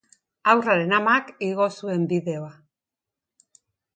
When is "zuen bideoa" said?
1.81-2.51